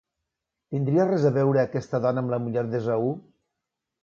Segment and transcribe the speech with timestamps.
[0.75, 3.13] Tindria res a veure aquesta dona amb la muller d'Esaú?